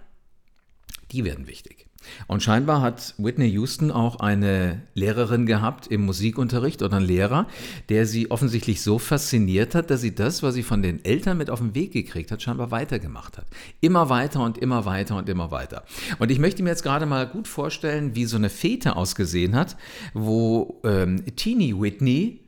die 1.12 1.24
werden 1.24 1.48
wichtig. 1.48 1.87
Und 2.28 2.44
scheinbar 2.44 2.82
hat 2.82 3.16
Whitney 3.18 3.48
Houston 3.48 3.92
auch 3.92 4.20
eine 4.20 4.82
Lehrerin 4.94 5.46
gehabt 5.46 5.88
im 5.88 6.06
Musikunterricht 6.06 6.82
oder 6.82 6.98
einen 6.98 7.06
Lehrer, 7.06 7.48
der 7.90 8.06
sie 8.06 8.32
offensichtlich 8.32 8.82
so 8.82 9.00
fasziniert 9.00 9.76
hat, 9.76 9.90
dass 9.90 10.02
sie 10.02 10.16
das, 10.16 10.44
was 10.44 10.56
sie 10.56 10.64
von 10.64 10.82
den 10.82 11.04
Eltern 11.04 11.38
mit 11.38 11.50
auf 11.50 11.60
den 11.60 11.76
Weg 11.76 11.94
gekriegt 11.94 12.32
hat, 12.32 12.42
scheinbar 12.42 12.72
weitergemacht 12.72 13.38
hat. 13.38 13.46
Immer 13.82 14.10
weiter 14.10 14.44
und 14.44 14.58
immer 14.58 14.86
weiter 14.86 15.18
und 15.18 15.30
immer 15.30 15.52
weiter. 15.52 15.84
Und 16.20 16.32
ich 16.32 16.40
möchte 16.40 16.64
mir 16.64 16.70
jetzt 16.70 16.84
gerade 16.84 17.06
mal 17.06 17.28
gut 17.28 17.48
vorstellen, 17.48 18.16
wie 18.16 18.26
so 18.26 18.38
eine 18.38 18.50
Fete 18.50 18.96
ausgesehen 18.96 19.56
hat, 19.56 19.78
wo 20.14 20.82
ähm, 20.84 21.24
Teenie 21.36 21.80
Whitney 21.80 22.47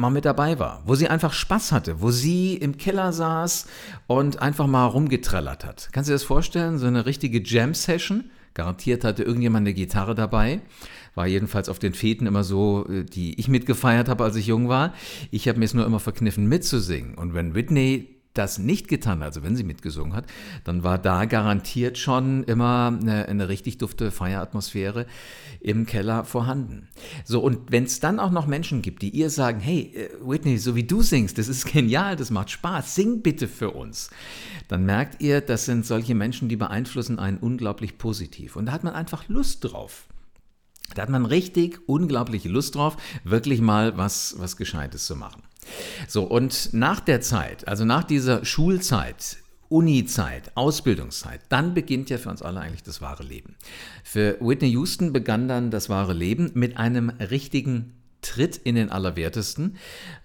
mal 0.00 0.10
mit 0.10 0.24
dabei 0.24 0.58
war, 0.58 0.82
wo 0.86 0.94
sie 0.94 1.08
einfach 1.08 1.32
Spaß 1.32 1.72
hatte, 1.72 2.00
wo 2.00 2.10
sie 2.10 2.54
im 2.54 2.78
Keller 2.78 3.12
saß 3.12 3.66
und 4.06 4.42
einfach 4.42 4.66
mal 4.66 4.86
rumgetrellert 4.86 5.64
hat. 5.64 5.90
Kannst 5.92 6.08
du 6.08 6.12
dir 6.12 6.16
das 6.16 6.24
vorstellen? 6.24 6.78
So 6.78 6.86
eine 6.86 7.06
richtige 7.06 7.42
Jam-Session? 7.42 8.30
Garantiert 8.54 9.04
hatte 9.04 9.22
irgendjemand 9.22 9.66
eine 9.66 9.74
Gitarre 9.74 10.14
dabei. 10.14 10.60
War 11.14 11.26
jedenfalls 11.26 11.68
auf 11.68 11.78
den 11.78 11.94
Feten 11.94 12.26
immer 12.26 12.42
so, 12.42 12.86
äh, 12.88 13.04
die 13.04 13.38
ich 13.38 13.48
mitgefeiert 13.48 14.08
habe, 14.08 14.24
als 14.24 14.36
ich 14.36 14.46
jung 14.46 14.68
war. 14.68 14.92
Ich 15.30 15.48
habe 15.48 15.58
mir 15.58 15.64
es 15.64 15.74
nur 15.74 15.86
immer 15.86 16.00
verkniffen, 16.00 16.46
mitzusingen. 16.46 17.14
Und 17.14 17.34
wenn 17.34 17.54
Whitney 17.54 18.19
das 18.40 18.58
nicht 18.58 18.88
getan, 18.88 19.22
also 19.22 19.42
wenn 19.42 19.54
sie 19.54 19.64
mitgesungen 19.64 20.14
hat, 20.14 20.24
dann 20.64 20.82
war 20.82 20.96
da 20.96 21.26
garantiert 21.26 21.98
schon 21.98 22.42
immer 22.44 22.96
eine, 22.98 23.28
eine 23.28 23.50
richtig 23.50 23.76
dufte 23.76 24.10
Feieratmosphäre 24.10 25.04
im 25.60 25.84
Keller 25.84 26.24
vorhanden. 26.24 26.88
So, 27.24 27.40
und 27.40 27.70
wenn 27.70 27.84
es 27.84 28.00
dann 28.00 28.18
auch 28.18 28.30
noch 28.30 28.46
Menschen 28.46 28.80
gibt, 28.80 29.02
die 29.02 29.10
ihr 29.10 29.28
sagen, 29.28 29.60
hey, 29.60 29.92
äh, 29.94 30.08
Whitney, 30.26 30.56
so 30.56 30.74
wie 30.74 30.84
du 30.84 31.02
singst, 31.02 31.36
das 31.36 31.48
ist 31.48 31.66
genial, 31.72 32.16
das 32.16 32.30
macht 32.30 32.50
Spaß, 32.50 32.94
sing 32.94 33.20
bitte 33.20 33.46
für 33.46 33.72
uns, 33.72 34.08
dann 34.68 34.86
merkt 34.86 35.20
ihr, 35.20 35.42
das 35.42 35.66
sind 35.66 35.84
solche 35.84 36.14
Menschen, 36.14 36.48
die 36.48 36.56
beeinflussen 36.56 37.18
einen 37.18 37.36
unglaublich 37.36 37.98
positiv. 37.98 38.56
Und 38.56 38.66
da 38.66 38.72
hat 38.72 38.84
man 38.84 38.94
einfach 38.94 39.28
Lust 39.28 39.64
drauf. 39.64 40.06
Da 40.94 41.02
hat 41.02 41.10
man 41.10 41.26
richtig 41.26 41.78
unglaubliche 41.86 42.48
Lust 42.48 42.74
drauf, 42.74 42.96
wirklich 43.22 43.60
mal 43.60 43.98
was, 43.98 44.36
was 44.38 44.56
Gescheites 44.56 45.04
zu 45.04 45.14
machen. 45.14 45.42
So, 46.08 46.24
und 46.24 46.70
nach 46.72 47.00
der 47.00 47.20
Zeit, 47.20 47.68
also 47.68 47.84
nach 47.84 48.04
dieser 48.04 48.44
Schulzeit, 48.44 49.38
Uni-Zeit, 49.68 50.50
Ausbildungszeit, 50.56 51.40
dann 51.48 51.74
beginnt 51.74 52.10
ja 52.10 52.18
für 52.18 52.28
uns 52.28 52.42
alle 52.42 52.60
eigentlich 52.60 52.82
das 52.82 53.00
wahre 53.00 53.22
Leben. 53.22 53.54
Für 54.02 54.36
Whitney 54.40 54.70
Houston 54.70 55.12
begann 55.12 55.46
dann 55.46 55.70
das 55.70 55.88
wahre 55.88 56.12
Leben 56.12 56.50
mit 56.54 56.76
einem 56.76 57.10
richtigen 57.10 57.94
Tritt 58.20 58.56
in 58.56 58.74
den 58.74 58.90
Allerwertesten. 58.90 59.76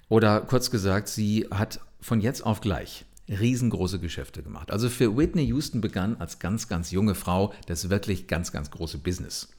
Oder 0.10 0.42
kurz 0.42 0.72
gesagt, 0.72 1.08
sie 1.10 1.48
hat 1.51 1.80
von 2.01 2.22
jetzt 2.22 2.46
auf 2.46 2.62
gleich 2.62 3.06
riesengroße 3.29 4.00
Geschäfte 4.00 4.44
gemacht. 4.44 4.72
Also 4.72 4.89
für 4.89 5.17
Whitney 5.17 5.46
Houston 5.46 5.82
begann 5.82 6.17
als 6.17 6.39
ganz, 6.39 6.67
ganz 6.67 6.91
junge 6.91 7.15
Frau 7.15 7.53
das 7.67 7.89
wirklich 7.89 8.27
ganz, 8.27 8.51
ganz 8.51 8.72
große 8.72 9.00
Business. 9.00 9.50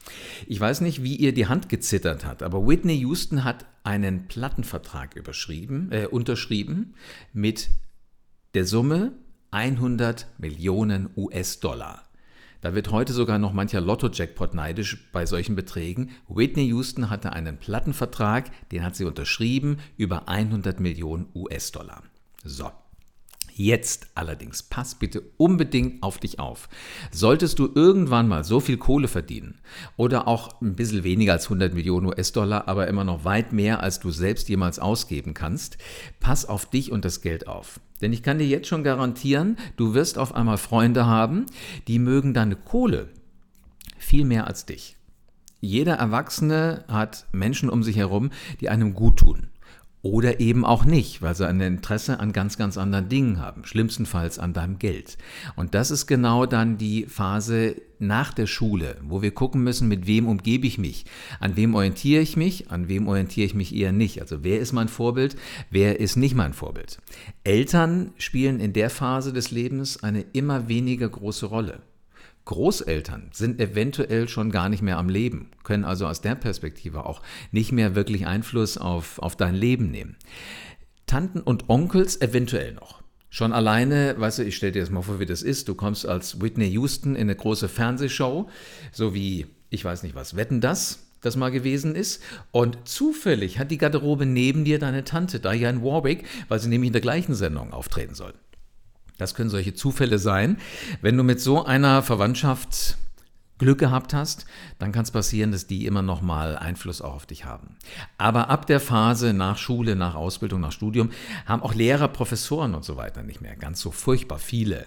Ich 0.47 0.59
weiß 0.59 0.81
nicht, 0.81 1.03
wie 1.03 1.15
ihr 1.15 1.33
die 1.33 1.47
Hand 1.47 1.69
gezittert 1.69 2.25
hat, 2.25 2.43
aber 2.43 2.65
Whitney 2.67 2.95
Houston 2.95 3.43
hat 3.43 3.65
einen 3.83 4.27
Plattenvertrag 4.27 5.15
überschrieben, 5.15 5.91
äh, 5.91 6.07
unterschrieben 6.07 6.93
mit 7.33 7.69
der 8.53 8.65
Summe 8.65 9.13
100 9.51 10.27
Millionen 10.37 11.09
US-Dollar. 11.15 12.03
Da 12.61 12.73
wird 12.73 12.91
heute 12.91 13.13
sogar 13.13 13.37
noch 13.37 13.53
mancher 13.53 13.81
Lotto-Jackpot 13.81 14.53
neidisch 14.53 15.09
bei 15.11 15.25
solchen 15.25 15.55
Beträgen. 15.55 16.09
Whitney 16.27 16.65
Houston 16.67 17.09
hatte 17.09 17.33
einen 17.33 17.57
Plattenvertrag, 17.57 18.49
den 18.71 18.83
hat 18.83 18.95
sie 18.95 19.05
unterschrieben, 19.05 19.77
über 19.95 20.27
100 20.27 20.79
Millionen 20.79 21.27
US-Dollar. 21.35 22.03
So, 22.43 22.71
Jetzt 23.59 24.09
allerdings, 24.13 24.61
pass 24.61 24.93
bitte 24.93 25.23
unbedingt 25.37 26.03
auf 26.03 26.19
dich 26.19 26.37
auf. 26.37 26.69
Solltest 27.09 27.57
du 27.57 27.71
irgendwann 27.73 28.27
mal 28.27 28.43
so 28.43 28.59
viel 28.59 28.77
Kohle 28.77 29.07
verdienen 29.07 29.59
oder 29.95 30.27
auch 30.27 30.61
ein 30.61 30.75
bisschen 30.75 31.03
weniger 31.03 31.33
als 31.33 31.45
100 31.45 31.73
Millionen 31.73 32.05
US-Dollar, 32.05 32.67
aber 32.67 32.87
immer 32.87 33.03
noch 33.03 33.25
weit 33.25 33.53
mehr, 33.53 33.81
als 33.81 33.99
du 33.99 34.11
selbst 34.11 34.47
jemals 34.47 34.77
ausgeben 34.77 35.33
kannst, 35.33 35.79
pass 36.19 36.45
auf 36.45 36.69
dich 36.69 36.91
und 36.91 37.03
das 37.03 37.21
Geld 37.21 37.47
auf. 37.47 37.79
Denn 37.99 38.13
ich 38.13 38.21
kann 38.21 38.37
dir 38.37 38.45
jetzt 38.45 38.67
schon 38.67 38.83
garantieren, 38.83 39.57
du 39.75 39.95
wirst 39.95 40.19
auf 40.19 40.35
einmal 40.35 40.59
Freunde 40.59 41.07
haben, 41.07 41.47
die 41.87 41.97
mögen 41.97 42.35
deine 42.35 42.57
Kohle 42.57 43.09
viel 43.97 44.23
mehr 44.23 44.45
als 44.45 44.67
dich. 44.67 44.97
Jeder 45.61 45.95
Erwachsene 45.95 46.85
hat 46.87 47.25
Menschen 47.31 47.71
um 47.71 47.81
sich 47.81 47.97
herum, 47.97 48.29
die 48.61 48.69
einem 48.69 48.93
gut 48.93 49.17
tun. 49.17 49.47
Oder 50.07 50.39
eben 50.39 50.63
auch 50.63 50.85
nicht, 50.85 51.21
weil 51.21 51.35
sie 51.35 51.45
ein 51.45 51.59
Interesse 51.59 52.21
an 52.21 52.31
ganz, 52.31 52.57
ganz 52.57 52.77
anderen 52.77 53.09
Dingen 53.09 53.41
haben, 53.41 53.65
schlimmstenfalls 53.65 54.39
an 54.39 54.53
deinem 54.53 54.79
Geld. 54.79 55.17
Und 55.57 55.75
das 55.75 55.91
ist 55.91 56.07
genau 56.07 56.45
dann 56.45 56.77
die 56.77 57.07
Phase 57.07 57.75
nach 57.99 58.31
der 58.31 58.47
Schule, 58.47 58.95
wo 59.01 59.21
wir 59.21 59.31
gucken 59.31 59.65
müssen, 59.65 59.89
mit 59.89 60.07
wem 60.07 60.29
umgebe 60.29 60.65
ich 60.65 60.77
mich, 60.77 61.03
an 61.41 61.57
wem 61.57 61.75
orientiere 61.75 62.21
ich 62.21 62.37
mich, 62.37 62.71
an 62.71 62.87
wem 62.87 63.09
orientiere 63.09 63.47
ich 63.47 63.53
mich 63.53 63.75
eher 63.75 63.91
nicht. 63.91 64.21
Also 64.21 64.45
wer 64.45 64.61
ist 64.61 64.71
mein 64.71 64.87
Vorbild, 64.87 65.35
wer 65.71 65.99
ist 65.99 66.15
nicht 66.15 66.35
mein 66.35 66.53
Vorbild. 66.53 66.99
Eltern 67.43 68.13
spielen 68.17 68.61
in 68.61 68.71
der 68.71 68.89
Phase 68.89 69.33
des 69.33 69.51
Lebens 69.51 70.03
eine 70.03 70.21
immer 70.31 70.69
weniger 70.69 71.09
große 71.09 71.47
Rolle. 71.47 71.81
Großeltern 72.47 73.29
sind 73.33 73.59
eventuell 73.59 74.29
schon 74.29 74.51
gar 74.51 74.69
nicht 74.69 74.81
mehr 74.81 74.97
am 74.97 75.09
Leben, 75.09 75.51
können 75.63 75.83
also 75.83 76.07
aus 76.07 76.21
der 76.21 76.35
Perspektive 76.35 77.05
auch 77.05 77.21
nicht 77.51 77.73
mehr 77.73 77.93
wirklich 77.93 78.25
Einfluss 78.25 78.77
auf, 78.77 79.19
auf 79.19 79.35
dein 79.35 79.53
Leben 79.53 79.91
nehmen. 79.91 80.15
Tanten 81.07 81.41
und 81.41 81.69
Onkels 81.69 82.21
eventuell 82.21 82.73
noch. 82.73 83.03
Schon 83.29 83.51
alleine, 83.51 84.15
weißt 84.17 84.39
du, 84.39 84.43
ich 84.43 84.55
stelle 84.55 84.71
dir 84.71 84.79
das 84.79 84.89
mal 84.89 85.01
vor, 85.01 85.19
wie 85.19 85.25
das 85.25 85.41
ist. 85.41 85.67
Du 85.67 85.75
kommst 85.75 86.05
als 86.05 86.41
Whitney 86.41 86.67
Houston 86.67 87.15
in 87.15 87.23
eine 87.23 87.35
große 87.35 87.67
Fernsehshow, 87.67 88.49
so 88.93 89.13
wie, 89.13 89.47
ich 89.69 89.83
weiß 89.83 90.03
nicht 90.03 90.15
was, 90.15 90.37
wetten 90.37 90.61
das, 90.61 90.99
das 91.19 91.35
mal 91.35 91.51
gewesen 91.51 91.95
ist. 91.95 92.23
Und 92.51 92.87
zufällig 92.87 93.59
hat 93.59 93.71
die 93.71 93.77
Garderobe 93.77 94.25
neben 94.25 94.63
dir 94.63 94.79
deine 94.79 95.03
Tante, 95.03 95.41
Diane 95.41 95.83
Warwick, 95.83 96.23
weil 96.47 96.59
sie 96.59 96.69
nämlich 96.69 96.87
in 96.87 96.93
der 96.93 97.01
gleichen 97.01 97.35
Sendung 97.35 97.73
auftreten 97.73 98.15
soll. 98.15 98.33
Das 99.17 99.35
können 99.35 99.49
solche 99.49 99.73
Zufälle 99.73 100.19
sein. 100.19 100.57
Wenn 101.01 101.17
du 101.17 101.23
mit 101.23 101.41
so 101.41 101.65
einer 101.65 102.03
Verwandtschaft 102.03 102.97
Glück 103.57 103.79
gehabt 103.79 104.13
hast, 104.13 104.45
dann 104.77 104.91
kann 104.91 105.03
es 105.03 105.11
passieren, 105.11 105.51
dass 105.51 105.65
die 105.65 105.87
immer 105.87 106.03
noch 106.03 106.21
mal 106.21 106.57
Einfluss 106.57 107.01
auch 107.01 107.15
auf 107.15 107.25
dich 107.25 107.45
haben. 107.45 107.75
Aber 108.19 108.49
ab 108.49 108.67
der 108.67 108.79
Phase 108.79 109.33
nach 109.33 109.57
Schule, 109.57 109.95
nach 109.95 110.13
Ausbildung, 110.13 110.61
nach 110.61 110.71
Studium 110.71 111.09
haben 111.47 111.63
auch 111.63 111.73
Lehrer, 111.73 112.07
Professoren 112.07 112.75
und 112.75 112.85
so 112.85 112.97
weiter 112.97 113.23
nicht 113.23 113.41
mehr 113.41 113.55
ganz 113.55 113.81
so 113.81 113.89
furchtbar 113.89 114.37
viele 114.37 114.85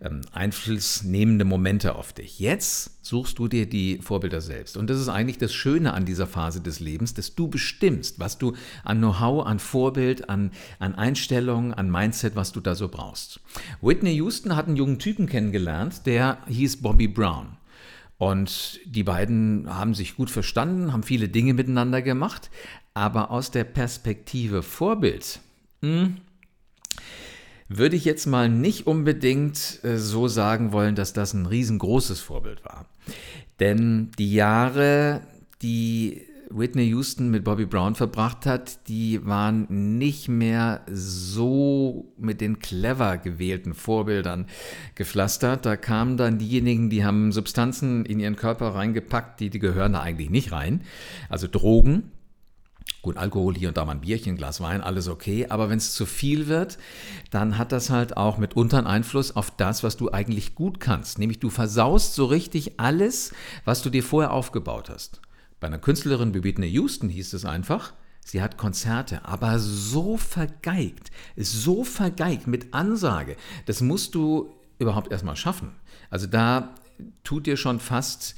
ähm, 0.00 0.20
einflussnehmende 0.32 1.44
Momente 1.44 1.94
auf 1.94 2.12
dich. 2.12 2.38
Jetzt 2.38 3.04
suchst 3.04 3.38
du 3.38 3.48
dir 3.48 3.68
die 3.68 3.98
Vorbilder 3.98 4.40
selbst. 4.40 4.76
Und 4.76 4.88
das 4.90 5.00
ist 5.00 5.08
eigentlich 5.08 5.38
das 5.38 5.52
Schöne 5.52 5.92
an 5.92 6.04
dieser 6.04 6.26
Phase 6.26 6.60
des 6.60 6.80
Lebens, 6.80 7.14
dass 7.14 7.34
du 7.34 7.48
bestimmst, 7.48 8.18
was 8.20 8.38
du 8.38 8.54
an 8.84 8.98
Know-how, 8.98 9.46
an 9.46 9.58
Vorbild, 9.58 10.28
an, 10.28 10.52
an 10.78 10.94
Einstellung, 10.94 11.74
an 11.74 11.90
Mindset, 11.90 12.36
was 12.36 12.52
du 12.52 12.60
da 12.60 12.74
so 12.74 12.88
brauchst. 12.88 13.40
Whitney 13.80 14.14
Houston 14.14 14.54
hat 14.54 14.66
einen 14.66 14.76
jungen 14.76 14.98
Typen 14.98 15.26
kennengelernt, 15.26 16.06
der 16.06 16.38
hieß 16.46 16.82
Bobby 16.82 17.08
Brown. 17.08 17.56
Und 18.18 18.80
die 18.84 19.04
beiden 19.04 19.72
haben 19.72 19.94
sich 19.94 20.16
gut 20.16 20.28
verstanden, 20.28 20.92
haben 20.92 21.04
viele 21.04 21.28
Dinge 21.28 21.54
miteinander 21.54 22.02
gemacht, 22.02 22.50
aber 22.92 23.30
aus 23.30 23.52
der 23.52 23.62
Perspektive 23.62 24.64
Vorbild, 24.64 25.38
mh, 25.82 25.88
hm, 25.88 26.16
würde 27.68 27.96
ich 27.96 28.04
jetzt 28.04 28.26
mal 28.26 28.48
nicht 28.48 28.86
unbedingt 28.86 29.80
äh, 29.84 29.98
so 29.98 30.28
sagen 30.28 30.72
wollen, 30.72 30.94
dass 30.94 31.12
das 31.12 31.34
ein 31.34 31.46
riesengroßes 31.46 32.20
Vorbild 32.20 32.64
war. 32.64 32.86
Denn 33.60 34.10
die 34.18 34.32
Jahre, 34.32 35.22
die 35.62 36.22
Whitney 36.50 36.84
Houston 36.88 37.30
mit 37.30 37.44
Bobby 37.44 37.66
Brown 37.66 37.94
verbracht 37.94 38.46
hat, 38.46 38.88
die 38.88 39.24
waren 39.26 39.98
nicht 39.98 40.28
mehr 40.28 40.80
so 40.90 42.12
mit 42.16 42.40
den 42.40 42.58
clever 42.58 43.18
gewählten 43.18 43.74
Vorbildern 43.74 44.46
gepflastert. 44.94 45.66
Da 45.66 45.76
kamen 45.76 46.16
dann 46.16 46.38
diejenigen, 46.38 46.88
die 46.88 47.04
haben 47.04 47.32
Substanzen 47.32 48.06
in 48.06 48.20
ihren 48.20 48.36
Körper 48.36 48.68
reingepackt, 48.68 49.40
die, 49.40 49.50
die 49.50 49.58
gehören 49.58 49.92
da 49.92 50.00
eigentlich 50.00 50.30
nicht 50.30 50.52
rein. 50.52 50.82
Also 51.28 51.48
Drogen, 51.48 52.12
Gut, 53.00 53.16
Alkohol 53.16 53.54
hier 53.54 53.68
und 53.68 53.76
da 53.76 53.84
mal 53.84 53.92
ein 53.92 54.00
Bierchen, 54.00 54.36
Glas 54.36 54.60
Wein, 54.60 54.80
alles 54.80 55.06
okay. 55.06 55.46
Aber 55.48 55.70
wenn 55.70 55.78
es 55.78 55.94
zu 55.94 56.04
viel 56.04 56.48
wird, 56.48 56.78
dann 57.30 57.56
hat 57.56 57.70
das 57.70 57.90
halt 57.90 58.16
auch 58.16 58.38
mitunter 58.38 58.78
einen 58.78 58.88
Einfluss 58.88 59.36
auf 59.36 59.52
das, 59.52 59.84
was 59.84 59.96
du 59.96 60.10
eigentlich 60.10 60.56
gut 60.56 60.80
kannst. 60.80 61.18
Nämlich 61.18 61.38
du 61.38 61.48
versaust 61.48 62.14
so 62.14 62.24
richtig 62.26 62.80
alles, 62.80 63.32
was 63.64 63.82
du 63.82 63.90
dir 63.90 64.02
vorher 64.02 64.32
aufgebaut 64.32 64.90
hast. 64.90 65.20
Bei 65.60 65.68
einer 65.68 65.78
Künstlerin 65.78 66.34
wie 66.34 66.42
Whitney 66.42 66.68
Houston 66.68 67.08
hieß 67.08 67.32
es 67.34 67.44
einfach, 67.44 67.94
sie 68.24 68.42
hat 68.42 68.58
Konzerte, 68.58 69.24
aber 69.24 69.58
so 69.58 70.16
vergeigt, 70.16 71.10
so 71.36 71.84
vergeigt 71.84 72.46
mit 72.46 72.74
Ansage. 72.74 73.36
Das 73.66 73.80
musst 73.80 74.14
du 74.14 74.54
überhaupt 74.78 75.12
erstmal 75.12 75.36
schaffen. 75.36 75.72
Also 76.10 76.26
da 76.26 76.74
tut 77.24 77.46
dir 77.46 77.56
schon 77.56 77.80
fast 77.80 78.34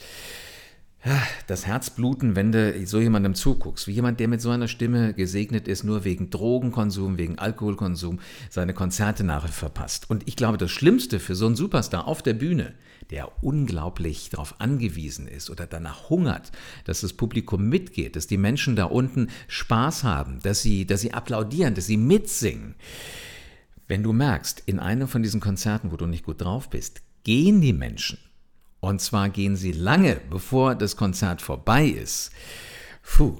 das 1.46 1.66
Herzbluten, 1.66 2.36
wenn 2.36 2.52
du 2.52 2.86
so 2.86 3.00
jemandem 3.00 3.34
zuguckst, 3.34 3.86
wie 3.86 3.92
jemand, 3.92 4.20
der 4.20 4.28
mit 4.28 4.42
so 4.42 4.50
einer 4.50 4.68
Stimme 4.68 5.14
gesegnet 5.14 5.66
ist, 5.66 5.82
nur 5.82 6.04
wegen 6.04 6.28
Drogenkonsum, 6.28 7.16
wegen 7.16 7.38
Alkoholkonsum 7.38 8.20
seine 8.50 8.74
Konzerte 8.74 9.24
nachher 9.24 9.48
verpasst. 9.48 10.10
Und 10.10 10.28
ich 10.28 10.36
glaube, 10.36 10.58
das 10.58 10.70
Schlimmste 10.70 11.18
für 11.18 11.34
so 11.34 11.46
einen 11.46 11.56
Superstar 11.56 12.06
auf 12.06 12.22
der 12.22 12.34
Bühne, 12.34 12.74
der 13.10 13.42
unglaublich 13.42 14.28
darauf 14.28 14.60
angewiesen 14.60 15.26
ist 15.26 15.48
oder 15.48 15.66
danach 15.66 16.10
hungert, 16.10 16.52
dass 16.84 17.00
das 17.00 17.14
Publikum 17.14 17.68
mitgeht, 17.68 18.14
dass 18.14 18.26
die 18.26 18.36
Menschen 18.36 18.76
da 18.76 18.84
unten 18.84 19.30
Spaß 19.48 20.04
haben, 20.04 20.40
dass 20.42 20.60
sie, 20.60 20.86
dass 20.86 21.00
sie 21.00 21.14
applaudieren, 21.14 21.74
dass 21.74 21.86
sie 21.86 21.96
mitsingen. 21.96 22.74
Wenn 23.88 24.02
du 24.02 24.12
merkst, 24.12 24.62
in 24.66 24.78
einem 24.78 25.08
von 25.08 25.22
diesen 25.22 25.40
Konzerten, 25.40 25.90
wo 25.90 25.96
du 25.96 26.06
nicht 26.06 26.24
gut 26.24 26.42
drauf 26.42 26.68
bist, 26.68 27.00
gehen 27.24 27.60
die 27.60 27.72
Menschen 27.72 28.18
und 28.80 29.00
zwar 29.00 29.28
gehen 29.28 29.56
sie 29.56 29.72
lange, 29.72 30.20
bevor 30.30 30.74
das 30.74 30.96
Konzert 30.96 31.42
vorbei 31.42 31.86
ist. 31.86 32.30
Puh, 33.02 33.36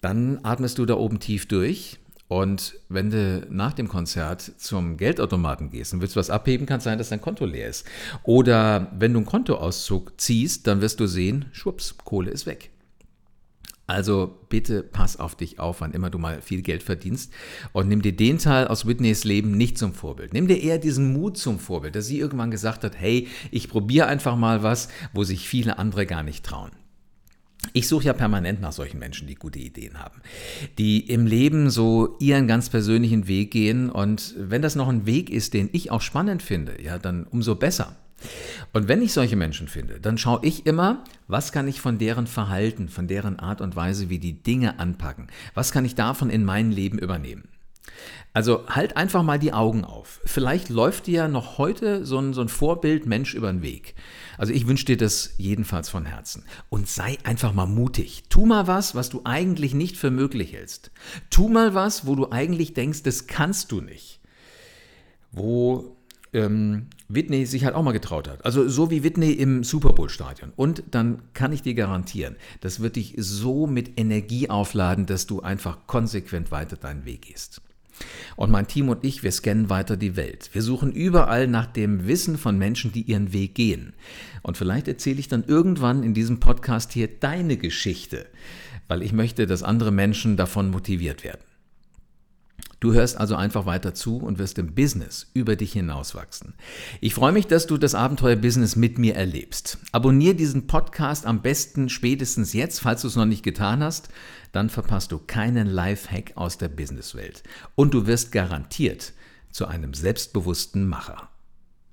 dann 0.00 0.40
atmest 0.42 0.78
du 0.78 0.86
da 0.86 0.94
oben 0.94 1.18
tief 1.18 1.46
durch 1.46 1.98
Und 2.28 2.80
wenn 2.88 3.10
du 3.10 3.46
nach 3.50 3.74
dem 3.74 3.88
Konzert 3.88 4.40
zum 4.40 4.96
Geldautomaten 4.96 5.70
gehst 5.70 5.92
und 5.92 6.00
willst 6.00 6.16
was 6.16 6.30
abheben, 6.30 6.66
kann 6.66 6.78
es 6.78 6.84
sein, 6.84 6.98
dass 6.98 7.10
dein 7.10 7.20
Konto 7.20 7.44
leer 7.44 7.68
ist. 7.68 7.86
Oder 8.22 8.90
wenn 8.98 9.12
du 9.12 9.20
einen 9.20 9.26
Kontoauszug 9.26 10.18
ziehst, 10.20 10.66
dann 10.66 10.80
wirst 10.80 11.00
du 11.00 11.06
sehen, 11.06 11.46
schwupps, 11.52 11.96
Kohle 11.98 12.30
ist 12.30 12.46
weg. 12.46 12.70
Also 13.86 14.38
bitte 14.48 14.82
pass 14.82 15.18
auf 15.18 15.34
dich 15.34 15.58
auf, 15.58 15.82
wann 15.82 15.92
immer 15.92 16.08
du 16.08 16.18
mal 16.18 16.40
viel 16.40 16.62
Geld 16.62 16.82
verdienst 16.82 17.32
und 17.72 17.88
nimm 17.88 18.00
dir 18.00 18.16
den 18.16 18.38
Teil 18.38 18.66
aus 18.68 18.86
Whitneys 18.86 19.24
Leben 19.24 19.50
nicht 19.52 19.76
zum 19.76 19.92
Vorbild. 19.92 20.32
Nimm 20.32 20.48
dir 20.48 20.56
eher 20.56 20.78
diesen 20.78 21.12
Mut 21.12 21.36
zum 21.36 21.58
Vorbild, 21.58 21.94
dass 21.94 22.06
sie 22.06 22.18
irgendwann 22.18 22.50
gesagt 22.50 22.82
hat, 22.82 22.98
hey, 22.98 23.28
ich 23.50 23.68
probiere 23.68 24.06
einfach 24.06 24.36
mal 24.36 24.62
was, 24.62 24.88
wo 25.12 25.22
sich 25.22 25.48
viele 25.48 25.78
andere 25.78 26.06
gar 26.06 26.22
nicht 26.22 26.46
trauen. 26.46 26.70
Ich 27.72 27.88
suche 27.88 28.04
ja 28.04 28.12
permanent 28.12 28.60
nach 28.60 28.72
solchen 28.72 28.98
Menschen, 28.98 29.26
die 29.26 29.34
gute 29.34 29.58
Ideen 29.58 29.98
haben, 29.98 30.20
die 30.78 31.00
im 31.00 31.26
Leben 31.26 31.70
so 31.70 32.16
ihren 32.20 32.46
ganz 32.46 32.68
persönlichen 32.68 33.26
Weg 33.26 33.50
gehen 33.50 33.90
und 33.90 34.34
wenn 34.38 34.62
das 34.62 34.76
noch 34.76 34.88
ein 34.88 35.06
Weg 35.06 35.30
ist, 35.30 35.54
den 35.54 35.70
ich 35.72 35.90
auch 35.90 36.02
spannend 36.02 36.42
finde, 36.42 36.82
ja, 36.82 36.98
dann 36.98 37.24
umso 37.24 37.54
besser. 37.54 37.96
Und 38.72 38.88
wenn 38.88 39.02
ich 39.02 39.12
solche 39.12 39.36
Menschen 39.36 39.68
finde, 39.68 40.00
dann 40.00 40.18
schaue 40.18 40.40
ich 40.42 40.66
immer, 40.66 41.04
was 41.28 41.52
kann 41.52 41.68
ich 41.68 41.80
von 41.80 41.98
deren 41.98 42.26
Verhalten, 42.26 42.88
von 42.88 43.06
deren 43.06 43.38
Art 43.38 43.60
und 43.60 43.76
Weise, 43.76 44.10
wie 44.10 44.18
die 44.18 44.42
Dinge 44.42 44.78
anpacken, 44.78 45.28
was 45.54 45.72
kann 45.72 45.84
ich 45.84 45.94
davon 45.94 46.30
in 46.30 46.44
mein 46.44 46.70
Leben 46.70 46.98
übernehmen. 46.98 47.48
Also 48.32 48.66
halt 48.68 48.96
einfach 48.96 49.22
mal 49.22 49.38
die 49.38 49.52
Augen 49.52 49.84
auf. 49.84 50.20
Vielleicht 50.24 50.68
läuft 50.68 51.06
dir 51.06 51.28
noch 51.28 51.56
heute 51.56 52.04
so 52.04 52.18
ein, 52.18 52.34
so 52.34 52.40
ein 52.40 52.48
Vorbild 52.48 53.06
Mensch 53.06 53.32
über 53.34 53.52
den 53.52 53.62
Weg. 53.62 53.94
Also 54.36 54.52
ich 54.52 54.66
wünsche 54.66 54.86
dir 54.86 54.96
das 54.96 55.34
jedenfalls 55.38 55.88
von 55.88 56.04
Herzen. 56.04 56.44
Und 56.68 56.88
sei 56.88 57.16
einfach 57.22 57.52
mal 57.52 57.66
mutig. 57.66 58.24
Tu 58.30 58.44
mal 58.44 58.66
was, 58.66 58.96
was 58.96 59.08
du 59.08 59.20
eigentlich 59.24 59.72
nicht 59.72 59.96
für 59.96 60.10
möglich 60.10 60.52
hältst. 60.52 60.90
Tu 61.30 61.48
mal 61.48 61.74
was, 61.74 62.06
wo 62.06 62.16
du 62.16 62.32
eigentlich 62.32 62.74
denkst, 62.74 63.04
das 63.04 63.28
kannst 63.28 63.70
du 63.70 63.80
nicht. 63.80 64.18
Wo 65.30 65.96
ähm, 66.34 66.86
Whitney 67.08 67.46
sich 67.46 67.64
halt 67.64 67.74
auch 67.74 67.82
mal 67.82 67.92
getraut 67.92 68.28
hat. 68.28 68.44
Also 68.44 68.68
so 68.68 68.90
wie 68.90 69.02
Whitney 69.02 69.32
im 69.32 69.64
Super 69.64 69.92
Bowl-Stadion. 69.92 70.52
Und 70.56 70.82
dann 70.90 71.22
kann 71.32 71.52
ich 71.52 71.62
dir 71.62 71.74
garantieren, 71.74 72.36
das 72.60 72.80
wird 72.80 72.96
dich 72.96 73.14
so 73.16 73.66
mit 73.66 73.98
Energie 73.98 74.50
aufladen, 74.50 75.06
dass 75.06 75.26
du 75.26 75.40
einfach 75.40 75.86
konsequent 75.86 76.50
weiter 76.50 76.76
deinen 76.76 77.04
Weg 77.04 77.22
gehst. 77.22 77.62
Und 78.36 78.50
mein 78.50 78.66
Team 78.66 78.88
und 78.88 79.04
ich, 79.04 79.22
wir 79.22 79.30
scannen 79.30 79.70
weiter 79.70 79.96
die 79.96 80.16
Welt. 80.16 80.50
Wir 80.52 80.62
suchen 80.62 80.92
überall 80.92 81.46
nach 81.46 81.66
dem 81.66 82.08
Wissen 82.08 82.36
von 82.38 82.58
Menschen, 82.58 82.90
die 82.92 83.02
ihren 83.02 83.32
Weg 83.32 83.54
gehen. 83.54 83.92
Und 84.42 84.56
vielleicht 84.56 84.88
erzähle 84.88 85.20
ich 85.20 85.28
dann 85.28 85.44
irgendwann 85.44 86.02
in 86.02 86.12
diesem 86.12 86.40
Podcast 86.40 86.92
hier 86.92 87.08
deine 87.08 87.56
Geschichte, 87.56 88.26
weil 88.88 89.02
ich 89.02 89.12
möchte, 89.12 89.46
dass 89.46 89.62
andere 89.62 89.92
Menschen 89.92 90.36
davon 90.36 90.70
motiviert 90.70 91.22
werden. 91.22 91.40
Du 92.84 92.92
hörst 92.92 93.16
also 93.16 93.34
einfach 93.34 93.64
weiter 93.64 93.94
zu 93.94 94.18
und 94.18 94.38
wirst 94.38 94.58
im 94.58 94.74
Business 94.74 95.30
über 95.32 95.56
dich 95.56 95.72
hinauswachsen. 95.72 96.52
Ich 97.00 97.14
freue 97.14 97.32
mich, 97.32 97.46
dass 97.46 97.66
du 97.66 97.78
das 97.78 97.94
Abenteuer-Business 97.94 98.76
mit 98.76 98.98
mir 98.98 99.14
erlebst. 99.14 99.78
Abonnier 99.92 100.34
diesen 100.34 100.66
Podcast 100.66 101.24
am 101.24 101.40
besten 101.40 101.88
spätestens 101.88 102.52
jetzt, 102.52 102.80
falls 102.80 103.00
du 103.00 103.08
es 103.08 103.16
noch 103.16 103.24
nicht 103.24 103.42
getan 103.42 103.82
hast. 103.82 104.10
Dann 104.52 104.68
verpasst 104.68 105.12
du 105.12 105.18
keinen 105.18 105.66
Live-Hack 105.66 106.32
aus 106.34 106.58
der 106.58 106.68
Businesswelt. 106.68 107.42
Und 107.74 107.94
du 107.94 108.06
wirst 108.06 108.32
garantiert 108.32 109.14
zu 109.50 109.66
einem 109.66 109.94
selbstbewussten 109.94 110.86
Macher. 110.86 111.30